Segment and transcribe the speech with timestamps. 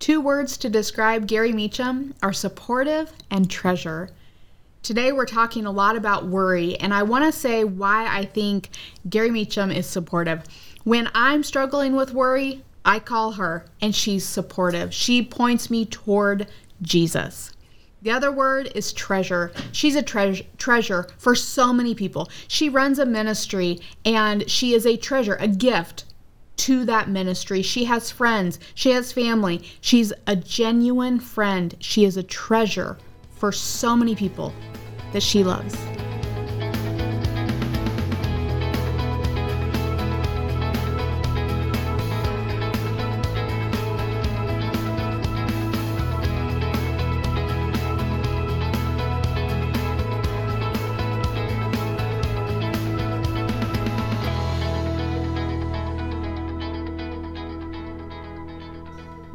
[0.00, 4.08] Two words to describe Gari Meacham are supportive and treasure.
[4.82, 8.70] Today, we're talking a lot about worry, and I want to say why I think
[9.06, 10.44] Gari Meacham is supportive.
[10.84, 14.94] When I'm struggling with worry, I call her and she's supportive.
[14.94, 16.46] She points me toward
[16.80, 17.52] Jesus.
[18.00, 19.52] The other word is treasure.
[19.70, 22.30] She's a tre- treasure for so many people.
[22.48, 26.04] She runs a ministry and she is a treasure, a gift
[26.60, 27.62] to that ministry.
[27.62, 29.62] She has friends, she has family.
[29.80, 31.74] She's a genuine friend.
[31.80, 32.98] She is a treasure
[33.30, 34.52] for so many people
[35.14, 35.74] that she loves.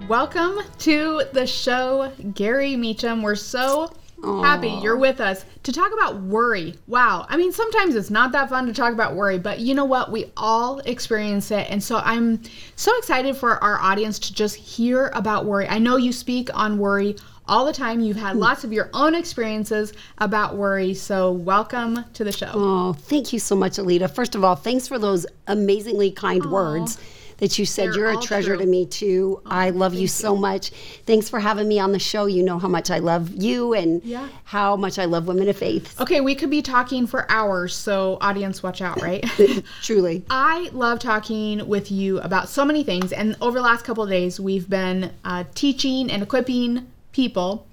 [0.07, 3.23] Welcome to the show, Gari Meacham.
[3.23, 3.91] We're so
[4.23, 6.75] happy you're with us to talk about worry.
[6.85, 7.25] Wow.
[7.27, 10.11] I mean, sometimes it's not that fun to talk about worry, but you know what?
[10.11, 11.71] We all experience it.
[11.71, 12.39] And so I'm
[12.75, 15.67] so excited for our audience to just hear about worry.
[15.67, 17.15] I know you speak on worry
[17.47, 17.99] all the time.
[17.99, 20.93] You've had lots of your own experiences about worry.
[20.93, 22.51] So, welcome to the show.
[22.53, 24.09] Oh, thank you so much, Alita.
[24.09, 26.99] First of all, thanks for those amazingly kind words
[27.38, 27.89] that you said.
[27.89, 28.66] They're You're a treasure true.
[28.66, 29.41] to me, too.
[29.45, 30.69] I love you so much.
[31.05, 32.25] Thanks for having me on the show.
[32.25, 34.28] You know how much I love you and Yeah.
[34.45, 36.00] how much I love women of faith.
[36.00, 39.23] Okay, we could be talking for hours, so audience, watch out, right?
[39.83, 40.23] Truly.
[40.30, 44.09] I love talking with you about so many things, and over the last couple of
[44.09, 47.66] days, we've been uh, teaching and equipping people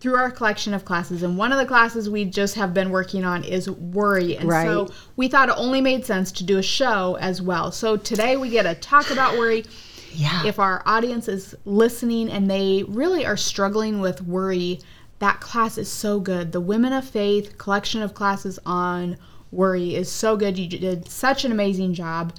[0.00, 1.22] through our collection of classes.
[1.22, 4.36] And one of the classes we just have been working on is worry.
[4.36, 7.72] And so we thought it only made sense to do a show as well.
[7.72, 9.64] So today we get to talk about worry.
[10.12, 10.46] Yeah.
[10.46, 14.80] If our audience is listening and they really are struggling with worry,
[15.18, 16.52] that class is so good.
[16.52, 19.16] The Women of Faith collection of classes on
[19.50, 20.56] worry is so good.
[20.56, 22.32] You did such an amazing job.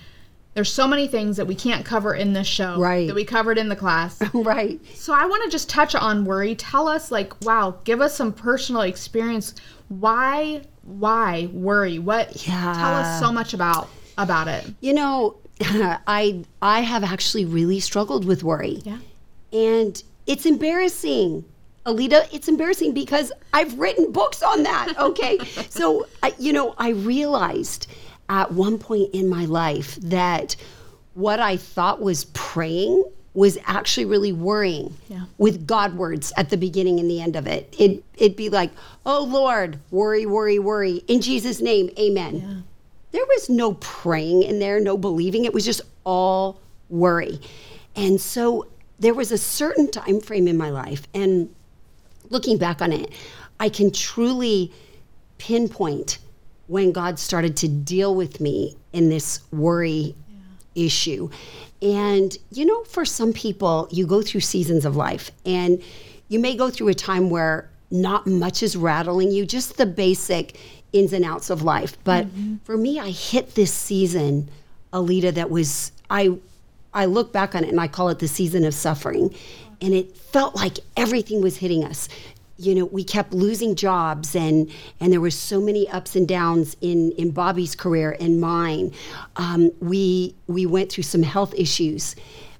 [0.55, 3.07] There's so many things that we can't cover in this show Right.
[3.07, 4.19] that we covered in the class.
[4.33, 4.79] right.
[4.95, 6.55] So I want to just touch on worry.
[6.55, 9.53] Tell us like wow, give us some personal experience.
[9.89, 11.99] Why why worry?
[11.99, 12.73] What Yeah.
[12.73, 14.65] tell us so much about about it.
[14.81, 18.81] You know, I I have actually really struggled with worry.
[18.83, 18.97] Yeah.
[19.53, 21.45] And it's embarrassing.
[21.85, 24.93] Alita, it's embarrassing because I've written books on that.
[24.99, 25.39] Okay.
[25.69, 27.87] so, I, you know, I realized
[28.29, 30.55] at one point in my life that
[31.15, 33.03] what I thought was praying
[33.33, 35.23] was actually really worrying Yeah.
[35.37, 37.73] with God words at the beginning and the end of it.
[37.77, 38.71] It it'd be like,
[39.05, 41.03] "Oh Lord, worry, worry, worry.
[41.07, 42.63] In Jesus name, amen."
[43.11, 45.45] There was no praying in there, no believing.
[45.45, 46.59] It was just all
[46.89, 47.39] worry.
[47.95, 48.67] And so
[48.99, 51.49] there was a certain time frame in my life and
[52.29, 53.11] looking back on it,
[53.59, 54.71] I can truly
[55.39, 56.19] pinpoint
[56.69, 60.15] when God started to deal with me in this worry
[60.75, 61.27] issue.
[61.81, 65.81] And, you know, for some people, you go through seasons of life and
[66.27, 70.59] you may go through a time where not much is rattling you, just the basic
[70.93, 71.97] ins and outs of life.
[72.03, 72.57] But mm-hmm.
[72.63, 74.47] for me, I hit this season,
[74.93, 76.37] Alita, that was, I,
[76.93, 79.33] I look back on it and I call it the season of suffering.
[79.81, 82.09] And it felt like everything was hitting us
[82.59, 86.75] you know we kept losing jobs and and there was so many ups and downs
[86.81, 88.91] in in bobby's career and mine.
[89.37, 92.15] Um, we we went through some health issues.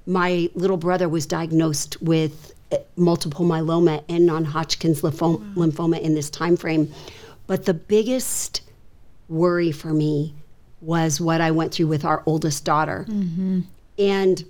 [0.05, 6.29] My little brother was diagnosed with uh, multiple myeloma and non-hodgkin's lymphoma, lymphoma in this
[6.29, 6.91] time frame
[7.47, 8.61] but the biggest
[9.27, 10.33] worry for me
[10.81, 13.05] was what i went through with our oldest daughter.
[13.97, 14.45] And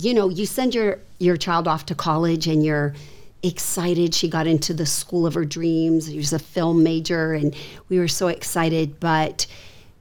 [0.00, 2.94] you know you send your your child off to college and you're
[3.42, 4.14] excited.
[4.14, 6.08] She got into the school of her dreams.
[6.08, 7.54] She was a film major and
[7.88, 8.98] we were so excited.
[9.00, 9.46] But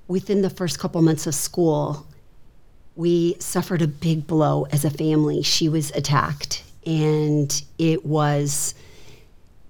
[0.08, 2.08] within the first couple months of school
[2.98, 5.44] we suffered a big blow as a family.
[5.44, 8.74] She was attacked and it was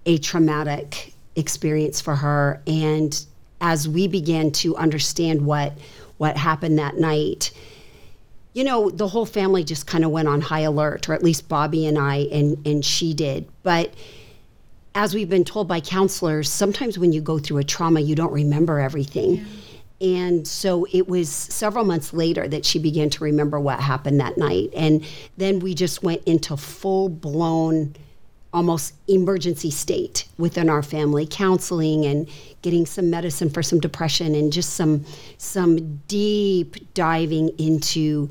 [0.06, 2.62] a traumatic experience for her.
[2.66, 3.24] And
[3.60, 5.74] as we began to understand what
[6.18, 7.52] what happened that night
[8.58, 11.48] you know, the whole family just kind of went on high alert, or at least
[11.48, 13.48] Bobby and I, and, and she did.
[13.62, 13.94] But
[14.96, 18.34] as we've been told by counselors, sometimes when you go through a trauma, you don't
[18.34, 19.46] remember everything.
[20.02, 24.40] And so it was several months later that she began to remember what happened that
[24.40, 24.72] night.
[24.76, 25.06] And
[25.38, 27.94] then we just went into full blown,
[28.58, 32.28] almost emergency state within our family, counseling and
[32.64, 35.06] getting some medicine for some depression and just some
[35.38, 38.28] some deep diving into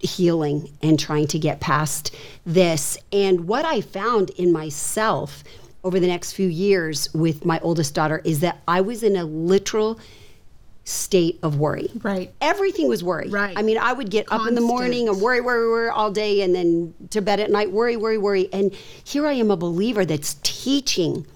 [0.00, 2.14] healing and trying to get past
[2.44, 2.98] this.
[3.10, 5.42] And what I found in myself
[5.82, 9.24] over the next few years with my oldest daughter is that I was in a
[9.24, 9.98] literal
[10.84, 11.90] state of worry.
[12.02, 12.32] Right.
[12.40, 13.28] Everything was worry.
[13.28, 13.56] Right.
[13.56, 16.42] I mean, I would get up in the morning and worry, worry, worry all day
[16.42, 18.48] and then to bed at night, worry, worry, worry.
[18.52, 18.72] And
[19.02, 21.26] here I am a believer that's teaching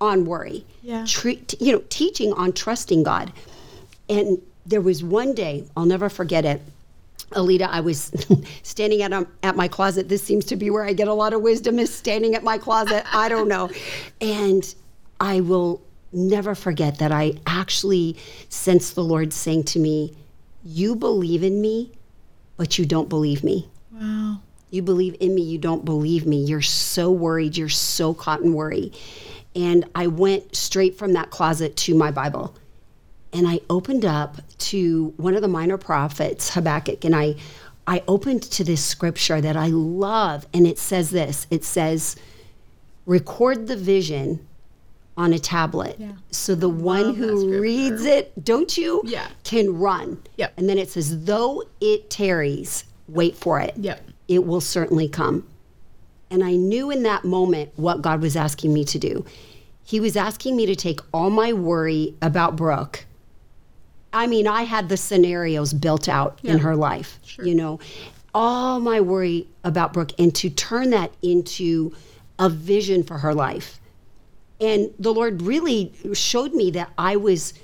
[0.00, 0.64] on worry.
[0.82, 1.04] Yeah.
[1.06, 3.32] Tre- you know, teaching on trusting God.
[4.08, 6.62] And there was one day, I'll never forget it.
[7.32, 8.12] Alita, I was
[8.62, 10.08] standing at, um, at my closet.
[10.08, 12.56] This seems to be where I get a lot of wisdom is standing at my
[12.56, 13.04] closet.
[13.14, 13.70] I don't know.
[14.20, 14.74] And
[15.20, 15.82] I will
[16.14, 18.16] never forget that I actually
[18.48, 20.14] sensed the Lord saying to me,
[20.62, 21.92] You believe in me,
[22.56, 23.68] but you don't believe me.
[23.92, 24.40] Wow.
[24.70, 26.44] You believe in me, you don't believe me.
[26.44, 28.92] You're so worried, you're so caught in worry.
[29.54, 32.56] And I went straight from that closet to my Bible.
[33.32, 37.36] And I opened up to one of the minor prophets, Habakkuk, and I
[37.86, 41.46] I opened to this scripture that I love, and it says this.
[41.50, 42.16] It says,
[43.04, 44.46] record the vision
[45.16, 45.96] on a tablet.
[45.98, 46.12] Yeah.
[46.30, 49.00] So the one who reads it, don't you?
[49.04, 49.28] Yeah.
[49.44, 50.20] Can run.
[50.36, 50.54] Yep.
[50.56, 53.74] And then it says, though it tarries, wait for it.
[53.76, 54.00] Yep.
[54.28, 55.46] It will certainly come.
[56.30, 59.24] And I knew in that moment what God was asking me to do.
[59.84, 63.04] He was asking me to take all my worry about Brooke.
[64.12, 67.44] I mean, I had the scenarios built out in her life, Sure.
[67.44, 67.80] you know,
[68.32, 71.94] all my worry about Brooke and to turn that into
[72.38, 73.78] a vision for her life.
[74.60, 77.54] And the Lord really showed me that I was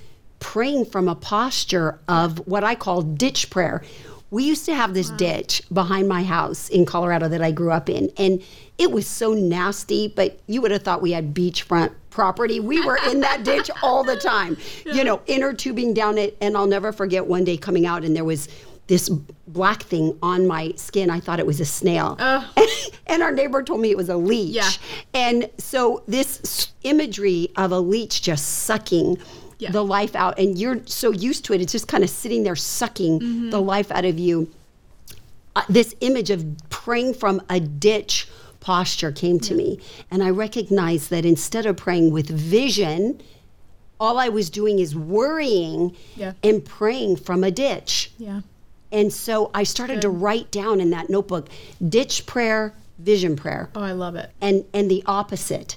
[0.41, 3.83] praying from a posture of what I call ditch prayer.
[4.31, 7.91] We used to have this ditch behind my house in Colorado that I grew up
[7.91, 8.11] in.
[8.17, 8.43] And
[8.79, 12.61] it was so nasty, but you would have thought we had beachfront property.
[12.61, 16.37] We were in that ditch all the time, you know, inner tubing down it.
[16.41, 18.49] And I'll never forget one day coming out and there was
[18.91, 19.09] this
[19.47, 21.11] black thing on my skin.
[21.11, 22.17] I thought it was a snail.
[23.07, 24.57] and our neighbor told me it was a leech.
[24.57, 24.69] Yeah.
[25.15, 29.17] And so this imagery of a leech just sucking
[29.61, 29.71] Yeah.
[29.71, 32.57] the life out, and you're so used to it, it's just kind of sitting there
[32.57, 33.51] sucking Mm-hmm.
[33.51, 34.51] the life out of you.
[35.55, 38.27] Uh, this image of praying from a ditch
[38.59, 39.79] posture came to me,
[40.11, 43.21] and I recognized that instead of praying with vision,
[44.01, 46.33] all I was doing is worrying Yeah.
[46.43, 48.11] and praying from a ditch.
[48.19, 48.41] Yeah.
[48.93, 51.49] And so I started to write down in that notebook
[51.89, 54.31] ditch prayer, vision prayer Oh, I love it.
[54.41, 55.77] and and the opposite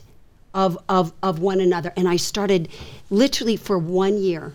[0.54, 2.68] of of of one another and i started
[3.10, 4.52] literally for one year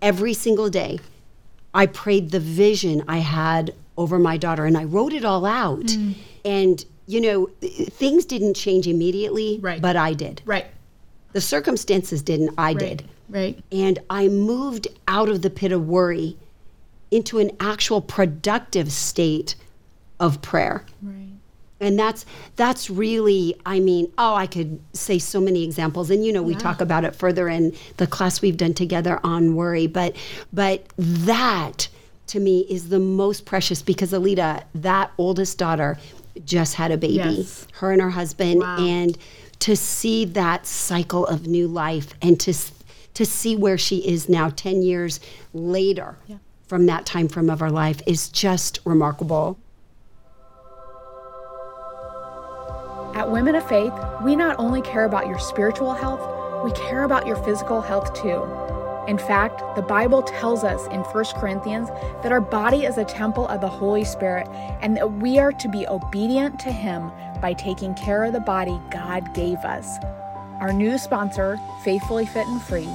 [0.00, 0.98] every single day
[1.74, 5.80] i prayed the vision i had over my daughter and i wrote it all out
[5.86, 6.14] Mm.
[6.44, 7.46] and you know
[7.90, 9.82] things didn't change immediately Right.
[9.82, 10.66] but i did Right.
[11.32, 12.78] the circumstances didn't i Right.
[12.78, 13.58] did Right.
[13.72, 16.36] and i moved out of the pit of worry
[17.12, 19.54] into an actual productive state
[20.18, 21.28] of prayer Right.
[21.80, 22.24] and that's
[22.56, 26.54] that's really i mean oh i could say so many examples and you know we
[26.54, 30.14] talk about it further in the class we've done together on worry but
[30.52, 31.88] but that
[32.28, 35.98] to me is the most precious because alita that oldest daughter
[36.44, 37.66] just had a baby Yes.
[37.74, 38.76] her and her husband Wow.
[38.78, 39.18] and
[39.58, 42.54] to see that cycle of new life and to
[43.14, 45.20] to see where she is now 10 years
[45.52, 46.36] later Yeah.
[46.72, 49.58] From that time frame of our life is just remarkable
[53.14, 53.92] At Women of Faith,
[54.24, 58.42] we not only care about your spiritual health, we care about your physical health too.
[59.06, 61.90] In fact, the Bible tells us in 1 Corinthians
[62.22, 64.48] that our body is a temple of the Holy Spirit
[64.80, 67.10] and that we are to be obedient to Him
[67.42, 69.98] by taking care of the body God gave us.
[70.58, 72.88] Our new sponsor, Faithfully Fit and Free,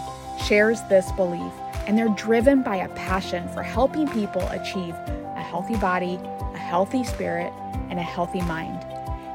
[0.47, 1.53] shares this belief,
[1.87, 6.19] and they're driven by a passion for helping people achieve a healthy body,
[6.53, 7.51] a healthy spirit,
[7.89, 8.85] and a healthy mind.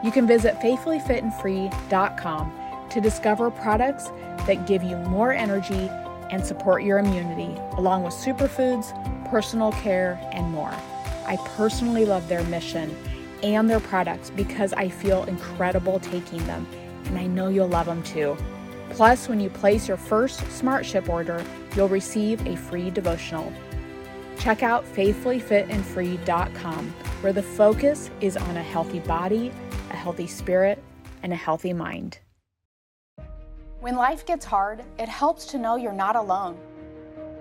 [0.04, 2.52] You can visit faithfullyfitandfree.com
[2.90, 4.09] to discover products
[4.47, 5.88] that give you more energy
[6.30, 8.92] and support your immunity, along with superfoods,
[9.30, 10.75] personal care, and more.
[11.26, 12.94] I personally love their mission
[13.42, 16.66] and their products because I feel incredible taking them,
[17.06, 18.37] and I know you'll love them too.
[18.90, 21.42] Plus, when you place your first Smart Ship order,
[21.76, 23.52] you'll receive a free devotional.
[24.38, 29.52] Check out faithfullyfitandfree.com, where the focus is on a healthy body,
[29.91, 30.83] a healthy spirit,
[31.23, 32.19] and a healthy mind.
[33.81, 36.59] When life gets hard, it helps to know you're not alone.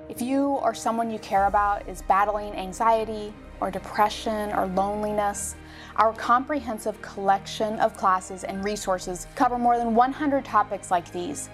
[0.09, 5.55] If you or someone you care about is battling anxiety or depression or loneliness,
[5.95, 11.49] our comprehensive collection of classes and resources cover more than 100 topics like these.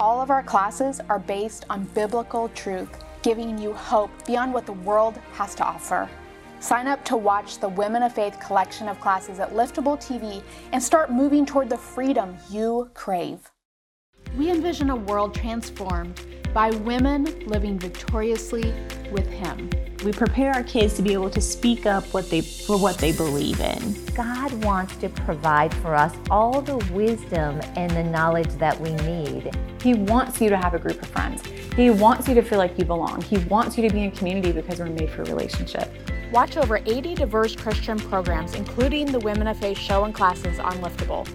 [0.00, 2.90] All of our classes are based on biblical truth,
[3.22, 6.08] giving you hope beyond what the world has to offer.
[6.60, 10.82] Sign up to watch the Women of Faith collection of classes at Liftable TV and
[10.82, 13.50] start moving toward the freedom you crave.
[14.36, 16.20] We envision a world transformed
[16.54, 18.72] by women living victoriously
[19.10, 19.68] with Him.
[20.02, 23.12] We prepare our kids to be able to speak up what they, for what they
[23.12, 24.04] believe in.
[24.14, 29.56] God wants to provide for us all the wisdom and the knowledge that we need.
[29.80, 31.46] He wants you to have a group of friends.
[31.76, 33.22] He wants you to feel like you belong.
[33.22, 35.88] He wants you to be in community because we're made for relationship.
[36.32, 40.72] Watch over 80 diverse Christian programs, including the Women of Faith show and classes on
[40.78, 41.28] Liftable.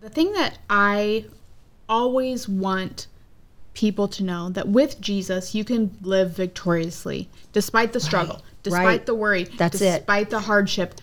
[0.00, 1.26] The thing that I
[1.88, 3.08] always want
[3.74, 8.44] people to know that with Jesus, you can live victoriously despite the struggle, right.
[8.62, 9.06] despite right.
[9.06, 10.30] the worry, That's despite it.
[10.30, 11.00] the hardship.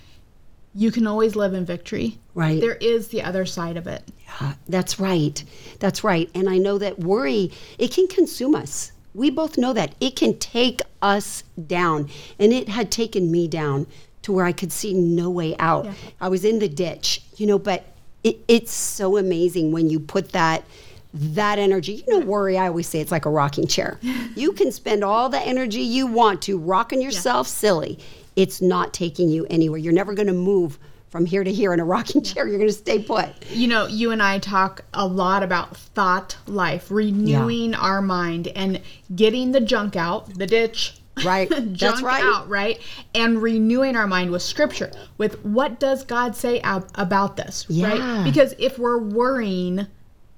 [0.76, 2.20] You can always live in victory.
[2.36, 2.62] Right.
[2.62, 4.04] There is the other side of it.
[4.26, 5.44] Yeah, that's right.
[5.80, 6.30] That's right.
[6.36, 8.92] And I know that worry, it can consume us.
[9.16, 9.96] We both know that.
[10.00, 12.10] It can take us down.
[12.38, 13.88] And it had taken me down
[14.22, 15.86] to where I could see no way out.
[15.86, 15.94] Yeah.
[16.22, 17.86] I was in the ditch, you know, but
[18.24, 20.64] it, it's so amazing when you put that
[21.14, 22.04] that energy.
[22.08, 24.00] You know, worry, I always say it's like a rocking chair.
[24.36, 27.52] You can spend all the energy you want to rocking yourself yeah.
[27.52, 28.00] silly.
[28.38, 29.80] It's not taking you anywhere.
[29.80, 32.48] You're never going to move from here to here in a rocking chair.
[32.48, 33.30] You're going to stay put.
[33.50, 37.80] You know, you and I talk a lot about thought life, renewing yeah.
[37.80, 38.82] our mind and
[39.14, 40.96] getting the junk out, the ditch.
[41.26, 41.50] Right.
[41.74, 42.24] junk That's right.
[42.24, 42.80] out, right?
[43.14, 47.90] And renewing our mind with scripture, with what does God say ab- about this, yeah.
[47.90, 48.24] right?
[48.24, 49.88] Because if we're worrying,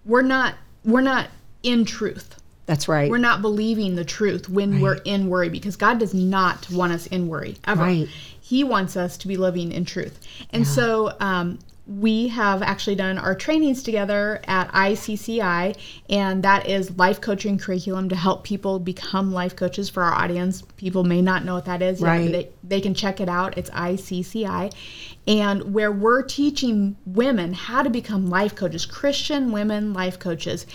[0.06, 1.28] we're not we're not
[1.64, 2.38] in truth.
[2.66, 3.10] That's right.
[3.10, 4.82] We're not believing the truth when right.
[4.82, 7.84] we're in worry because God does not want us in worry ever.
[7.84, 8.08] Right.
[8.40, 10.20] He wants us to be living in truth.
[10.52, 10.72] And yeah.
[10.72, 15.76] so um, we have actually done our trainings together at ICCI,
[16.10, 20.62] and that is life coaching curriculum to help people become life coaches for our audience.
[20.78, 22.30] People may not know what that is, right?
[22.30, 23.58] Yet, they, they can check it out.
[23.58, 24.74] It's ICCI,
[25.28, 30.66] and where we're teaching women how to become life coaches, Christian women life coaches.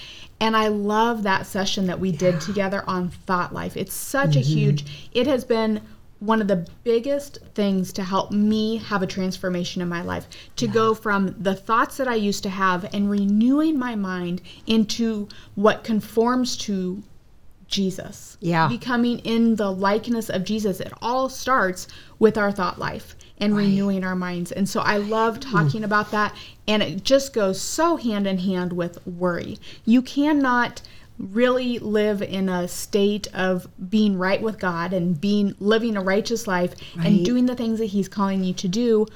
[0.40, 2.18] And I love that session that we yeah.
[2.18, 3.76] did together on thought life.
[3.76, 4.38] It's such mm-hmm.
[4.38, 5.80] a huge, it has been
[6.18, 10.26] one of the biggest things to help me have a transformation in my life
[10.56, 10.72] to yeah.
[10.72, 15.84] go from the thoughts that I used to have and renewing my mind into what
[15.84, 17.02] conforms to
[17.68, 18.36] Jesus.
[18.40, 18.68] Yeah.
[18.68, 20.80] Becoming in the likeness of Jesus.
[20.80, 23.62] It all starts with our thought life and right.
[23.62, 24.52] renewing our minds.
[24.52, 25.84] And so I love talking mm.
[25.84, 26.34] about that.
[26.66, 29.58] And it just goes so hand in hand with worry.
[29.84, 30.82] You cannot
[31.18, 36.46] really live in a state of being right with God and being living a righteous
[36.46, 37.06] life right.
[37.06, 39.06] and doing the things that he's calling you to do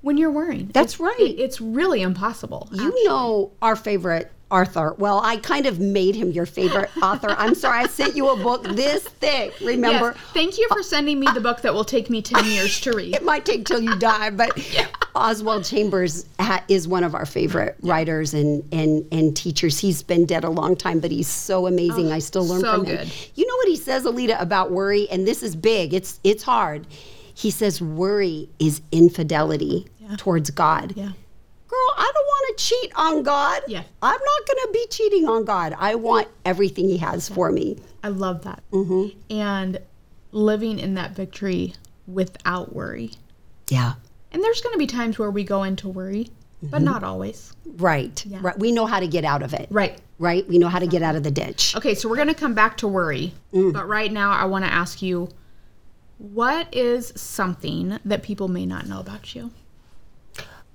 [0.00, 0.70] when you're worrying.
[0.72, 1.20] That's it's, right.
[1.20, 2.68] It, it's really impossible.
[2.72, 3.04] You actually.
[3.04, 4.94] know our favorite Arthur.
[4.98, 7.30] Well, I kind of made him your favorite author.
[7.30, 9.54] I'm sorry, I sent you a book this thick.
[9.60, 10.14] Remember?
[10.14, 10.24] Yes.
[10.32, 13.14] Thank you for sending me the book that will take me 10 years to read.
[13.14, 14.86] it might take till you die, but yeah.
[15.14, 16.26] Oswald Chambers
[16.68, 19.78] is one of our favorite writers and, and, and teachers.
[19.78, 22.08] He's been dead a long time, but he's so amazing.
[22.08, 23.00] Oh, I still learn so from good.
[23.00, 23.30] him.
[23.34, 25.08] You know what he says, Alita, about worry?
[25.10, 25.92] And this is big.
[25.92, 26.86] It's it's hard.
[27.34, 30.16] He says worry is infidelity yeah.
[30.16, 30.94] towards God.
[30.96, 31.12] Yeah
[31.98, 33.62] I don't want to cheat on God.
[33.66, 33.82] Yeah.
[34.02, 35.74] I'm not going to be cheating on God.
[35.78, 37.78] I want everything He has for me.
[38.02, 38.62] I love that.
[38.72, 39.18] Mm-hmm.
[39.30, 39.78] And
[40.32, 41.74] living in that victory
[42.06, 43.10] without worry.
[43.68, 43.94] Yeah.
[44.30, 46.68] And there's going to be times where we go into worry, mm-hmm.
[46.68, 47.52] but not always.
[47.66, 48.24] Right.
[48.24, 48.38] Yeah.
[48.42, 48.58] Right.
[48.58, 49.66] We know how to get out of it.
[49.70, 49.98] Right.
[50.18, 50.46] Right.
[50.48, 51.74] We know how to get out of the ditch.
[51.76, 53.32] Okay, so we're going to come back to worry.
[53.52, 53.72] Mm.
[53.72, 55.28] But right now, I want to ask you
[56.18, 59.50] what is something that people may not know about you?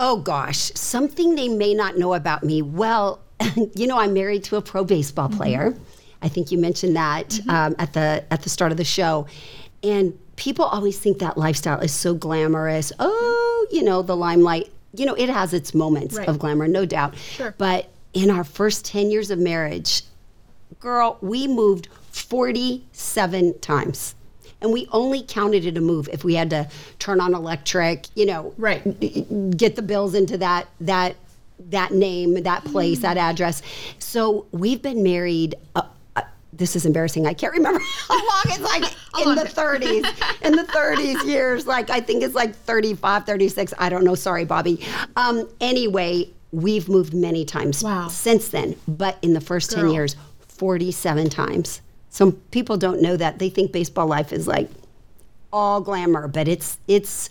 [0.06, 2.62] Oh gosh, something they may not know about me.
[2.62, 3.22] Well,
[3.74, 5.38] you know, I'm married to a pro baseball mm-hmm.
[5.38, 5.72] player.
[5.72, 5.84] Mm-hmm.
[6.22, 7.50] I think you mentioned that mm-hmm.
[7.50, 9.28] um, at the at the start of the show,
[9.82, 12.92] and people always think that lifestyle is so glamorous.
[13.00, 14.70] Oh, you know, the limelight.
[14.94, 16.28] You know, it has its moments right.
[16.28, 17.16] of glamour, no doubt.
[17.16, 17.56] Sure.
[17.58, 20.02] But in our first ten years of marriage,
[20.82, 24.16] girl, we moved forty-seven times
[24.64, 26.68] and we only counted it a move if we had to
[26.98, 28.82] turn on electric, you know, right,
[29.56, 31.16] get the bills into that that
[31.70, 33.62] that name, that place, that address.
[34.00, 35.56] So we've been married.
[35.76, 35.84] Uh,
[36.16, 37.28] uh, this is embarrassing.
[37.28, 38.84] I can't remember how long it's like
[39.26, 40.42] in the 30s.
[40.42, 43.74] in the 30s years, like I think it's like 35, 36.
[43.78, 44.16] I don't know.
[44.16, 44.84] Sorry, Bobby.
[45.16, 48.08] Um, anyway, we've moved many times wow.
[48.08, 49.84] since then, but in the first Girl.
[49.84, 50.16] 10 years,
[50.48, 51.82] 47 times.
[52.14, 53.40] Some people don't know that.
[53.40, 54.70] They think baseball life is like
[55.52, 57.28] all glamour, but it's it's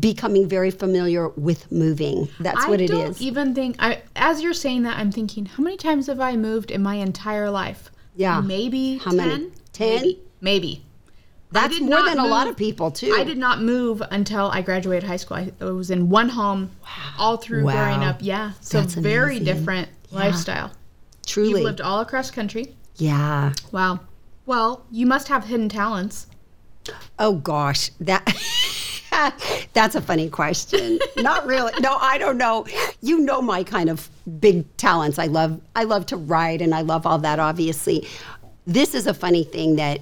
[0.00, 2.28] becoming very familiar with moving.
[2.40, 3.22] That's I what it don't is.
[3.22, 6.72] Even think I as you're saying that, I'm thinking, how many times have I moved
[6.72, 7.90] in my entire life?
[8.16, 9.16] Yeah, maybe how 10?
[9.16, 9.50] many?
[9.72, 9.96] Ten?
[10.00, 10.20] Maybe.
[10.40, 10.82] maybe.
[11.52, 13.14] That's more than a lot of people too.
[13.16, 15.36] I did not move until I graduated high school.
[15.36, 16.70] I, I was in one home
[17.16, 17.72] all through Wow.
[17.72, 18.16] growing up.
[18.20, 19.54] Yeah, so That's very amazing.
[19.54, 20.72] different lifestyle.
[21.24, 21.50] Truly.
[21.50, 22.74] You've lived all across country.
[22.96, 23.52] yeah.
[23.70, 24.00] Wow.
[24.46, 26.28] Well, you must have hidden talents.
[27.18, 28.24] Oh gosh, that
[29.72, 30.98] that's a funny question.
[31.16, 31.72] Not really.
[31.80, 32.66] No, I don't know.
[33.00, 34.08] You know my kind of
[34.40, 35.18] big talents.
[35.18, 38.06] I love I love to write and I love all that obviously.
[38.66, 40.00] This is a funny thing that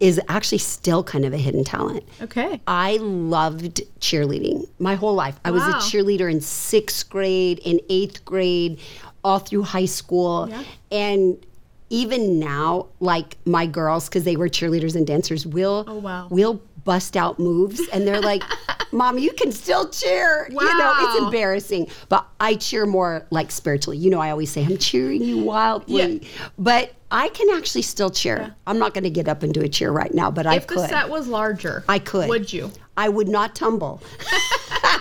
[0.00, 2.06] is actually still kind of a hidden talent.
[2.20, 2.60] Okay.
[2.66, 5.38] I loved cheerleading my whole life.
[5.44, 8.80] I was a cheerleader in sixth grade, in eighth grade,
[9.22, 10.48] all through high school.
[10.50, 10.64] Yeah.
[10.90, 11.46] And
[11.94, 16.26] even now, like my girls, because they were cheerleaders and dancers, will Oh, wow.
[16.30, 18.42] will bust out moves and they're like,
[18.92, 20.46] Mom, you can still cheer.
[20.50, 21.88] You know, it's embarrassing.
[22.08, 23.96] But I cheer more like spiritually.
[23.96, 26.18] You know, I always say, I'm cheering you wildly.
[26.22, 26.28] Yeah.
[26.58, 28.54] But I can actually still cheer.
[28.66, 30.78] I'm not going to get up and do a cheer right now, but I could.
[30.78, 32.28] if the set was larger, I could.
[32.28, 32.70] Would you?
[32.96, 34.00] I would not tumble,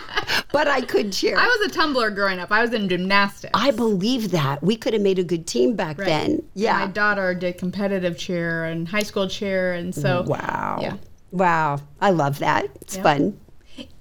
[0.51, 1.37] but I could cheer.
[1.37, 2.51] I was a tumbler growing up.
[2.51, 3.51] I was in gymnastics.
[3.53, 6.05] I believe that we could have made a good team back Right.
[6.05, 6.43] then.
[6.53, 6.79] Yeah.
[6.79, 10.79] my daughter did competitive cheer and high school cheer, and so mm, wow.
[10.81, 10.97] Yeah.
[11.31, 11.79] Wow.
[12.01, 12.65] I love that.
[12.81, 13.03] It's Yeah.
[13.03, 13.39] fun.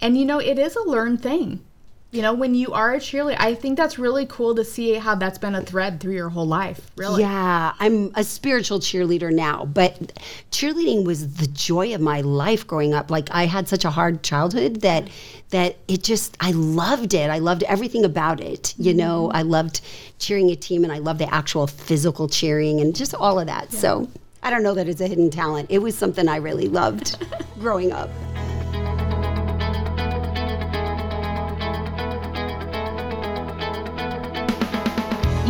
[0.01, 1.61] And you know, it is a learned thing.
[2.13, 5.15] You know, when you are a cheerleader, I think that's really cool to see how
[5.15, 6.91] that's been a thread through your whole life.
[6.95, 7.23] Really.
[7.23, 10.13] Yeah, I'm a spiritual cheerleader now, but
[10.51, 13.11] cheerleading was the joy of my life growing up.
[13.11, 15.09] Like I had such a hard childhood that
[15.51, 17.31] that it just I loved it.
[17.31, 18.75] I loved everything about it.
[18.77, 18.99] You mm-hmm.
[18.99, 19.81] know, I loved
[20.19, 23.73] cheering a team and I loved the actual physical cheering and just all of that.
[23.73, 24.07] So,
[24.43, 25.71] I don't know that it's a hidden talent.
[25.71, 27.25] It was something I really loved
[27.59, 28.11] growing up.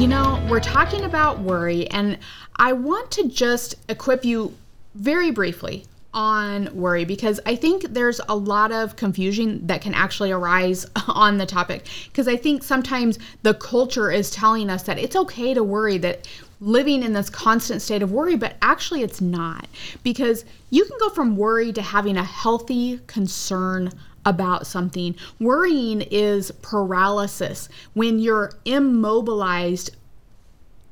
[0.02, 2.18] You know, we're talking about worry, and
[2.56, 4.52] I want to just equip you
[4.96, 10.32] very briefly on worry because I think there's a lot of confusion that can actually
[10.32, 11.86] arise on the topic.
[12.06, 16.26] Because I think sometimes the culture is telling us that it's okay to worry, that
[16.60, 19.68] living in this constant state of worry, but actually it's not.
[20.02, 23.92] Because you can go from worry to having a healthy concern
[24.24, 25.14] about something.
[25.40, 29.96] Worrying is paralysis when you're immobilized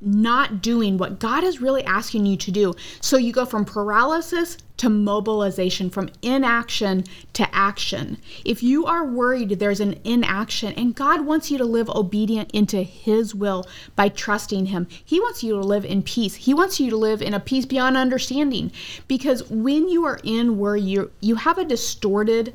[0.00, 2.74] not doing what God is really asking you to do.
[3.00, 8.16] So you go from paralysis to mobilization, from inaction to action.
[8.46, 12.82] If you are worried, there's an inaction, and God wants you to live obedient into
[12.82, 14.88] His will by trusting Him.
[15.04, 16.34] He wants you to live in peace.
[16.34, 18.72] He wants you to live in a peace beyond understanding.
[19.06, 22.54] Because when you are in worry, you you have a distorted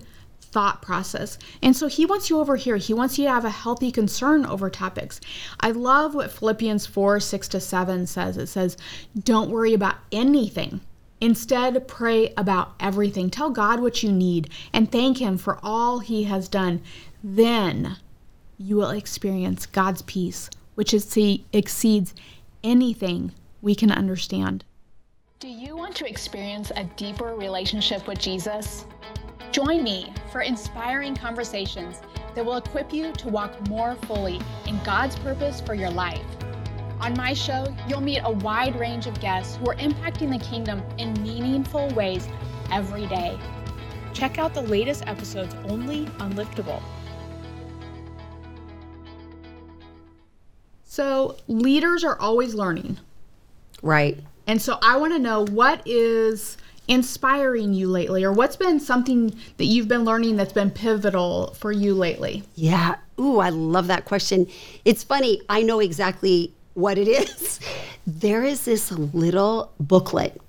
[0.55, 1.37] thought process.
[1.61, 2.77] And so he wants you over here.
[2.77, 5.19] He wants you to have a healthy concern over topics.
[5.59, 8.37] I love what Philippians 4 6 to 7 says.
[8.37, 8.77] It says,
[9.21, 10.79] Don't worry about anything.
[11.19, 13.29] Instead, pray about everything.
[13.29, 16.81] Tell God what you need and thank Him for all He has done.
[17.21, 17.97] Then
[18.57, 21.17] you will experience God's peace, which is,
[21.51, 22.13] exceeds
[22.63, 24.63] anything we can understand.
[25.39, 28.85] Do you want to experience a deeper relationship with Jesus?
[29.51, 32.01] Join me for inspiring conversations
[32.33, 36.25] that will equip you to walk more fully in God's purpose for your life.
[36.99, 40.83] On my show, you'll meet a wide range of guests who are impacting the kingdom
[40.97, 42.27] in meaningful ways
[42.71, 43.37] every day.
[44.13, 46.81] Check out the latest episodes only on Liftable.
[50.83, 52.97] So, leaders are always learning.
[53.81, 54.17] Right.
[54.47, 59.35] And so I want to know what is inspiring you lately or what's been something
[59.57, 62.43] that you've been learning that's been pivotal for you lately?
[62.55, 62.95] Yeah.
[63.19, 64.47] Ooh, I love that question.
[64.83, 65.41] It's funny.
[65.49, 67.59] I know exactly what it is.
[68.05, 70.39] There is this little booklet,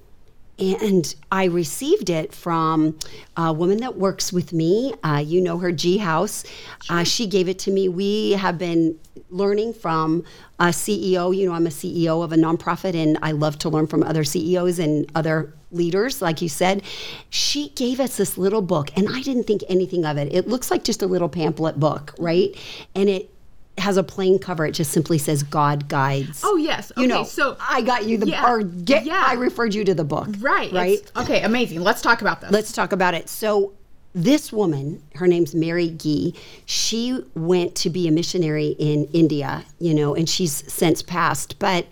[0.58, 2.98] and I received it from
[3.36, 4.94] a woman that works with me.
[5.02, 6.44] Uh, you know her, G House.
[6.90, 7.88] Uh, she gave it to me.
[7.88, 8.98] We have been
[9.30, 10.24] learning from
[10.58, 11.34] a CEO.
[11.34, 14.24] You know, I'm a CEO of a nonprofit, and I love to learn from other
[14.24, 16.82] CEOs and other leaders, like you said.
[17.30, 20.32] She gave us this little book, and I didn't think anything of it.
[20.32, 22.54] It looks like just a little pamphlet book, right?
[22.94, 23.30] And it
[23.78, 24.64] has a plain cover.
[24.64, 26.90] It just simply says "God guides." Oh, yes.
[26.96, 27.24] you Okay, know.
[27.24, 29.04] so- I got you the Yeah, or get.
[29.04, 29.22] yeah.
[29.26, 30.72] I referred you to the book, Right.
[30.72, 30.92] Right.
[30.94, 31.82] it's- okay, amazing.
[31.82, 32.50] Let's talk about this.
[32.50, 33.28] Let's talk about it.
[33.28, 33.72] So,
[34.14, 36.32] this woman, her name's Mary Gee,
[36.64, 41.58] she went to be a missionary in India, you know, and she's since passed.
[41.58, 41.84] But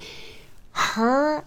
[0.72, 1.44] her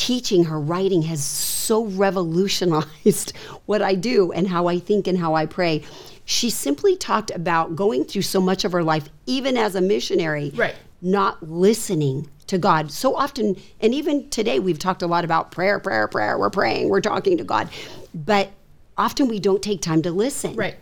[0.00, 3.36] teaching, her writing has so revolutionized
[3.66, 5.82] what I do and how I think and how I pray.
[6.24, 10.52] She simply talked about going through so much of her life, even as a missionary,
[10.54, 10.74] Right.
[11.02, 12.90] not listening to God.
[12.90, 16.38] So often, and even today, we've talked a lot about prayer, prayer, prayer.
[16.38, 17.68] We're praying, we're talking to God.
[18.14, 18.48] But
[18.96, 20.56] often we don't take time to listen.
[20.56, 20.76] Right.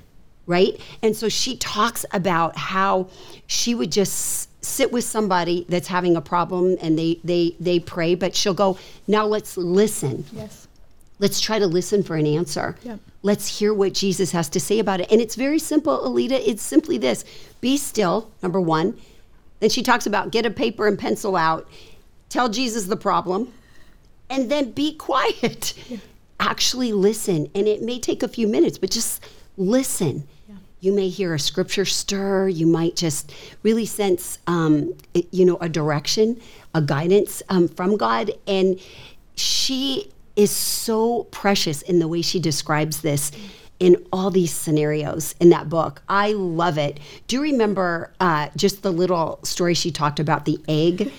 [0.46, 0.81] Right.
[1.02, 3.09] And so she talks about how
[3.48, 8.14] she would just sit with somebody that's having a problem and they they they pray
[8.14, 10.24] but she'll go now let's listen.
[10.32, 10.66] Yes.
[11.18, 12.76] let's try to listen for an answer.
[12.82, 13.00] Yep.
[13.22, 15.10] let's hear what jesus has to say about it.
[15.10, 16.42] And it's very simple alita.
[16.44, 17.24] It's simply this.
[17.60, 18.98] Be still number one.
[19.60, 21.68] Then she talks about get a paper and pencil out
[22.28, 23.52] tell jesus the problem
[24.28, 25.74] and then be quiet.
[26.40, 27.48] Actually listen.
[27.54, 29.24] And it may take a few minutes but just
[29.56, 30.26] listen
[30.80, 32.48] you may hear a scripture stir.
[32.48, 34.94] You might just really sense um,
[35.32, 36.40] you know a direction
[36.74, 38.30] a guidance um, from god.
[38.46, 38.80] And
[39.34, 43.32] she is so precious in the way she describes this
[43.80, 46.02] in all these scenarios in that book.
[46.08, 46.98] I love it.
[47.26, 51.12] Do you remember uh, just the little story she talked about the egg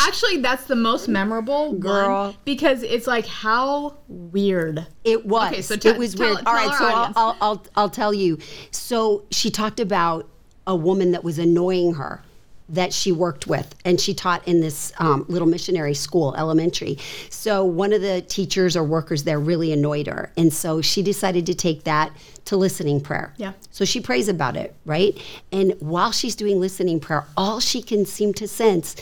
[0.00, 2.26] Actually, that's the most memorable Girl.
[2.26, 4.86] one because it's like how weird.
[5.04, 5.52] It was.
[5.52, 6.46] Okay, so te- it was tell- weird.
[6.46, 7.12] All right, so I'll.
[7.16, 8.38] I'll, I'll I'll tell you.
[8.70, 10.28] So she talked about
[10.66, 12.22] a woman that was annoying her
[12.70, 16.96] that she worked with, and she taught in this um, little missionary school, elementary.
[17.28, 21.44] So one of the teachers or workers there really annoyed her, and so she decided
[21.46, 22.10] to take that
[22.46, 23.34] to listening prayer.
[23.36, 23.52] Yeah.
[23.70, 25.18] So she prays about it, right?
[25.52, 28.96] And while she's doing listening prayer, all she can seem to sense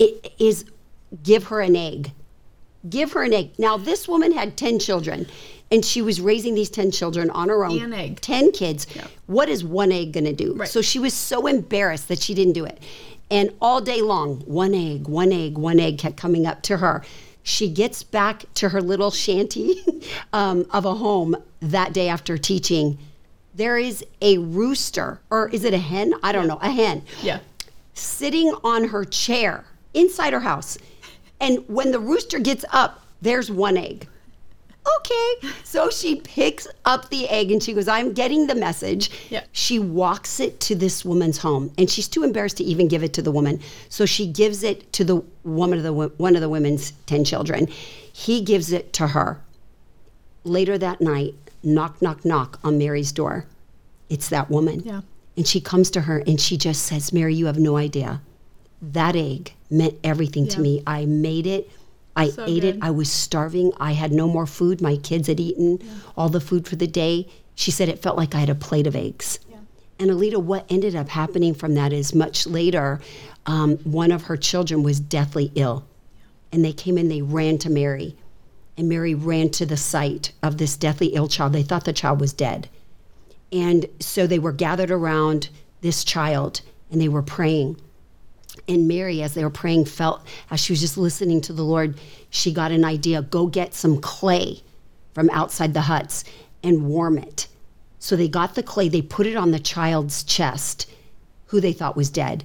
[0.00, 0.64] i- is
[1.22, 2.12] give her an egg
[2.90, 3.50] give her an egg.
[3.56, 5.26] Now, this woman had 10 children
[5.70, 7.80] and she was raising these 10 children on her own.
[7.80, 8.20] An egg.
[8.20, 8.86] 10 kids.
[9.24, 10.52] What is one egg going to do?
[10.52, 10.68] Right.
[10.68, 12.78] So she was so embarrassed that she didn't do it.
[13.30, 17.02] And all day long, one egg, one egg, one egg kept coming up to her.
[17.42, 19.82] She gets back to her little shanty
[20.34, 22.98] um, of a home that day after teaching.
[23.54, 26.12] There is a rooster, or is it a hen?
[26.22, 27.38] I don't know, a hen Yeah.
[27.94, 30.78] sitting on her chair inside her house.
[31.40, 34.08] And when the rooster gets up, there's one egg.
[34.98, 35.48] Okay.
[35.62, 39.10] So she picks up the egg and she goes, I'm getting the message.
[39.30, 39.44] Yeah.
[39.52, 43.12] She walks it to this woman's home and she's too embarrassed to even give it
[43.14, 43.60] to the woman.
[43.88, 47.66] So she gives it to the woman of the one of the women's 10 children.
[47.66, 49.40] He gives it to her.
[50.44, 53.46] Later that night, knock knock knock on Mary's door.
[54.10, 54.80] It's that woman.
[54.84, 55.00] Yeah.
[55.36, 58.20] And she comes to her and she just says, Mary, you have no idea.
[58.92, 60.82] That egg meant everything to me.
[60.86, 61.70] I made it.
[62.16, 62.76] I So ate good.
[62.76, 62.78] it.
[62.82, 63.72] I was starving.
[63.78, 64.80] I had no more food.
[64.80, 65.80] My kids had eaten
[66.16, 67.26] all the food for the day.
[67.54, 69.38] She said it felt like I had a plate of eggs.
[69.98, 73.00] And Alita, what ended up happening from that is much later,
[73.46, 75.84] um, one of her children was deathly ill.
[76.50, 78.16] And they came in, they ran to Mary.
[78.76, 81.52] And Mary ran to the site of this deathly ill child.
[81.52, 82.68] They thought the child was dead.
[83.52, 85.48] And so they were gathered around
[85.80, 87.76] this child and they were praying.
[88.66, 91.98] And Mary, as they were praying, felt as she was just listening to the Lord,
[92.30, 94.62] she got an idea go get some clay
[95.12, 96.24] from outside the huts
[96.62, 97.46] and warm it.
[97.98, 100.90] So they got the clay, they put it on the child's chest,
[101.46, 102.44] who they thought was dead.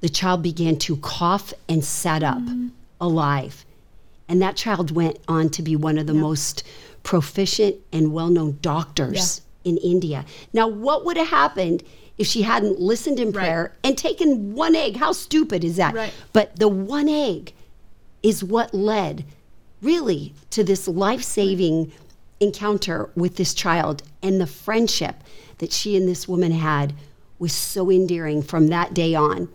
[0.00, 2.68] The child began to cough and sat up mm-hmm.
[3.00, 3.64] alive.
[4.28, 6.64] And that child went on to be one of the most
[7.02, 10.24] proficient and well known doctors in India.
[10.52, 11.82] Now, what would have happened
[12.18, 14.96] if she hadn't listened in prayer and taken one egg?
[14.96, 15.94] How stupid is that?
[15.94, 16.12] Right.
[16.32, 17.52] But the one egg
[18.22, 19.24] is what led
[19.82, 21.92] really to this life saving
[22.40, 24.02] encounter with this child.
[24.22, 25.16] And the friendship
[25.58, 26.94] that she and this woman had
[27.38, 29.48] was so endearing from that day on.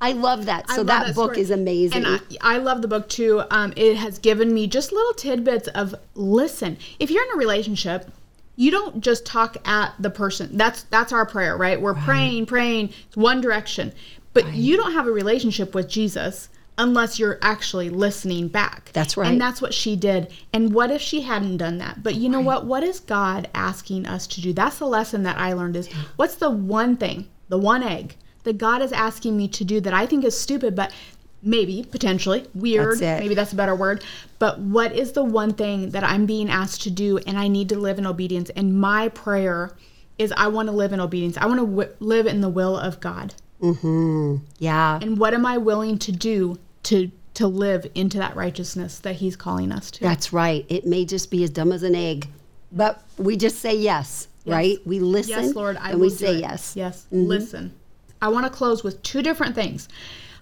[0.00, 0.68] I love that.
[0.70, 1.40] So love that, book story.
[1.40, 2.04] is amazing.
[2.04, 3.42] And I, I love the book too.
[3.50, 6.78] Um, it has given me just little tidbits of listen.
[6.98, 8.10] If you're in a relationship,
[8.56, 10.56] you don't just talk at the person.
[10.56, 11.80] That's that's our prayer, right?
[11.80, 12.90] We're praying, praying.
[13.06, 13.92] It's one direction.
[14.32, 18.90] But you don't have a relationship with Jesus unless you're actually listening back.
[18.92, 19.30] That's right.
[19.30, 20.32] And that's what she did.
[20.52, 22.02] And what if she hadn't done that?
[22.02, 22.64] But you know what?
[22.64, 24.52] What is God asking us to do?
[24.52, 28.56] That's the lesson that I learned is what's the one thing, the one egg that
[28.56, 30.92] God is asking me to do that I think is stupid, but
[31.42, 32.98] maybe potentially weird.
[33.00, 33.20] That's.
[33.20, 34.04] Maybe that's a better word.
[34.38, 37.68] But what is the one thing that I'm being asked to do and I need
[37.70, 38.50] to live in obedience?
[38.50, 39.76] And my prayer
[40.18, 41.36] is I want to live in obedience.
[41.38, 43.34] I want to w- live in the will of God.
[43.60, 44.36] mm-hmm.
[44.58, 44.98] yeah.
[45.00, 49.36] And what am I willing to do to to live into that righteousness that he's
[49.36, 50.00] calling us to?
[50.00, 50.66] That's right.
[50.68, 52.28] It may just be as dumb as an egg,
[52.72, 54.78] but we just say yes, right?
[54.84, 56.40] We listen Yes, Lord, I and will we say it.
[56.40, 56.70] yes.
[56.70, 56.78] Mm-hmm.
[56.80, 57.74] Yes, listen.
[58.20, 59.88] I want to close with two different things.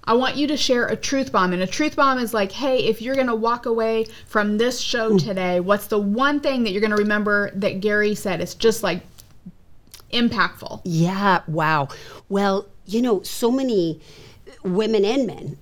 [0.09, 2.79] I want you to share a truth bomb, and a truth bomb is like, hey,
[2.87, 6.71] if you're going to walk away from this show today, what's the one thing that
[6.71, 8.40] you're going to remember that Gari said?
[8.40, 9.03] It's just like
[10.12, 10.81] impactful.
[10.85, 11.88] Yeah, wow.
[12.31, 14.01] Well, you know, so many
[14.64, 15.59] women and men,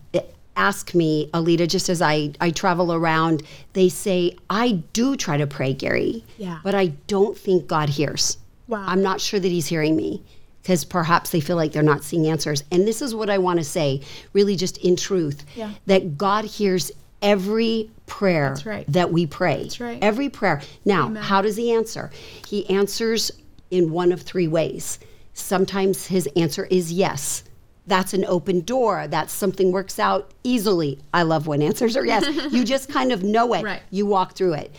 [0.57, 5.47] ask me, Alita, just as I, I travel around, they say, I do try to
[5.49, 6.61] pray, Gari, Yeah.
[6.63, 8.39] but I don't think God hears.
[8.69, 8.85] Wow.
[8.87, 10.23] I'm not sure that He's hearing me
[10.67, 12.65] because perhaps they feel like they're not seeing answers.
[12.73, 14.01] And this is what I want to say,
[14.33, 15.71] really, just in truth, Yeah.
[15.87, 16.91] that God hears
[17.23, 18.85] every prayer right.
[18.89, 19.63] that we pray.
[19.63, 19.99] That's right.
[20.03, 20.61] Every prayer.
[20.85, 22.11] Now, how does He answer?
[22.49, 23.31] He answers
[23.71, 24.99] in one of three ways.
[25.35, 27.45] Sometimes His answer is yes.
[27.87, 29.07] That's an open door.
[29.07, 30.99] That's something works out easily.
[31.15, 32.27] I love when answers are yes.
[32.53, 33.63] you just kind of know it.
[33.63, 33.83] Right.
[33.93, 34.75] You walk through it.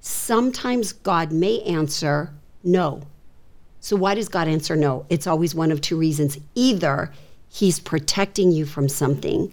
[0.00, 2.30] Sometimes God may answer
[2.62, 3.04] no.
[3.80, 5.06] So, why does God answer no?
[5.08, 6.38] It's always one of two reasons.
[6.54, 7.12] Either
[7.48, 9.52] He's protecting you from something,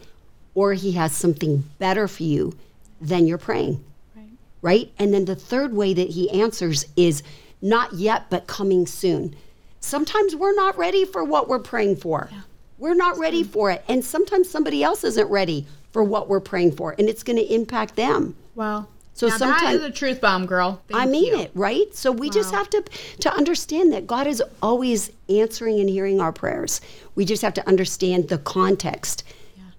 [0.54, 2.56] or He has something better for you
[3.02, 3.84] than you're praying.
[4.16, 4.30] Right.
[4.62, 4.92] Right?
[5.00, 7.24] And then the third way that He answers is
[7.62, 9.36] not yet, but coming soon.
[9.80, 12.30] Sometimes we're not ready for what we're praying for.
[12.78, 13.84] We're not ready for it.
[13.88, 17.54] And sometimes somebody else isn't ready for what we're praying for, and it's going to
[17.54, 18.36] impact them.
[18.54, 18.88] Wow.
[19.18, 20.80] So now sometime- that is a truth bomb, girl.
[20.94, 21.40] I mean you.
[21.40, 21.94] it, right?
[21.96, 22.84] So we just have to
[23.22, 26.82] to understand that God is always answering and hearing our prayers.
[27.16, 29.24] We just have to understand the context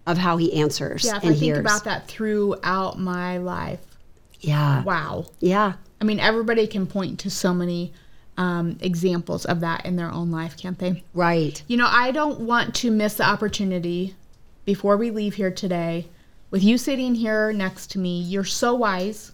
[0.08, 3.78] of how He answers Yeah, if and I think about that throughout my life,
[4.40, 5.26] yeah, wow.
[5.38, 7.92] yeah, I mean, everybody can point to so many
[8.38, 11.04] um, examples of that in their own life, can't they?
[11.14, 11.62] right.
[11.68, 14.16] You know, I don't want to miss the opportunity
[14.64, 16.08] before we leave here today
[16.50, 18.20] with you sitting here next to me.
[18.20, 19.32] You're so wise.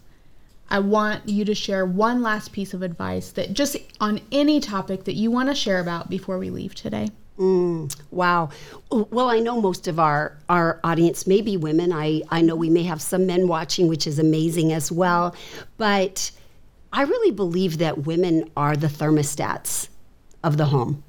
[0.69, 5.03] I want you to share one last piece of advice that just on any topic
[5.03, 7.09] that you want to share about before we leave today.
[7.37, 8.49] Mm, wow.
[8.89, 11.91] Well, I know most of our our audience may be women.
[11.91, 15.35] I I know we may have some men watching, which is amazing as well.
[15.77, 16.31] But
[16.93, 19.89] I really believe that women are the thermostats
[20.43, 21.03] of the home.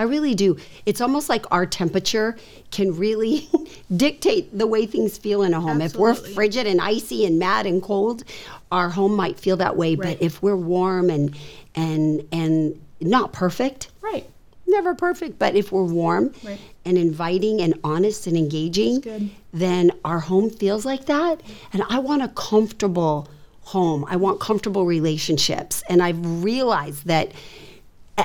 [0.00, 0.56] I really do.
[0.86, 2.34] It's almost like our temperature
[2.70, 3.46] can really
[3.96, 5.82] dictate the way things feel in a home.
[5.82, 8.24] If we're frigid and icy and mad and cold,
[8.72, 9.96] our home might feel that way.
[9.96, 10.18] Right.
[10.18, 11.36] But if we're warm and
[11.74, 14.24] and and not perfect, Right.
[14.66, 16.58] never perfect, but if we're warm Right.
[16.86, 21.42] and inviting and honest and engaging, then our home feels like that.
[21.74, 23.28] And I want a comfortable
[23.64, 24.06] home.
[24.08, 25.82] I want comfortable relationships.
[25.90, 27.32] And I've realized that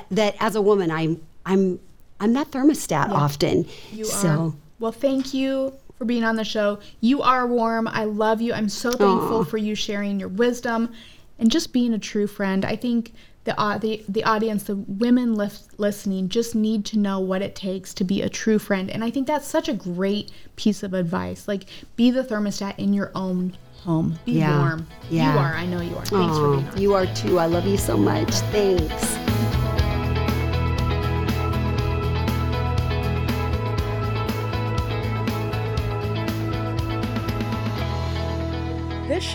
[0.09, 1.79] that as a woman, I'm I'm
[2.19, 3.65] I'm that thermostat often.
[3.91, 4.53] You so are.
[4.79, 6.79] Well, thank you for being on the show.
[7.01, 7.87] You are warm.
[7.87, 8.53] I love you.
[8.53, 10.93] I'm so thankful for you sharing your wisdom
[11.39, 12.65] and just being a true friend.
[12.65, 13.13] I think
[13.45, 17.55] the au- the, the audience, the women lis- listening, just need to know what it
[17.55, 18.89] takes to be a true friend.
[18.89, 21.47] And I think that's such a great piece of advice.
[21.47, 24.17] Like, be the thermostat in your own home.
[24.25, 24.57] Be Yeah.
[24.59, 24.87] warm.
[25.09, 25.33] Yeah.
[25.33, 25.53] You are.
[25.53, 26.05] I know you are.
[26.05, 26.81] Thanks for being on.
[26.81, 27.37] you are too.
[27.39, 28.31] I love you so much.
[28.51, 29.24] Thanks.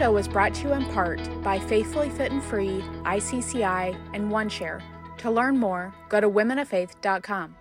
[0.00, 4.80] Show was brought to you in part by Faithfully Fit and Free, ICCI, and OneShare.
[5.18, 7.54] To learn more, go to womenoffaith.com.